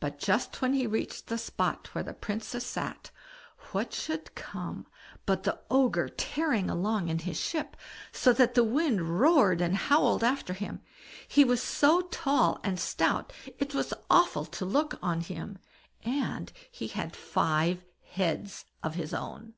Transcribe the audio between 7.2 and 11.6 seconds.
his ship, so that the wind roared and howled after him. He